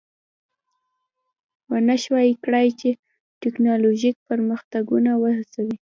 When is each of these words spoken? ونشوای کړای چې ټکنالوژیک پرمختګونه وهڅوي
ونشوای 1.71 2.29
کړای 2.43 2.67
چې 2.79 2.89
ټکنالوژیک 3.41 4.15
پرمختګونه 4.29 5.11
وهڅوي 5.23 5.75